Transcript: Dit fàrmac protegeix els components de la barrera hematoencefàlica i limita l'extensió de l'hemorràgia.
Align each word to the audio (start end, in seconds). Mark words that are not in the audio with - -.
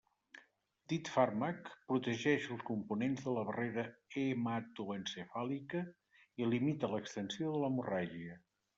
Dit 0.93 1.11
fàrmac 1.15 1.69
protegeix 1.91 2.47
els 2.55 2.65
components 2.71 3.21
de 3.27 3.35
la 3.37 3.45
barrera 3.51 3.85
hematoencefàlica 4.23 5.85
i 6.43 6.53
limita 6.59 6.95
l'extensió 6.97 7.57
de 7.57 7.65
l'hemorràgia. 7.67 8.45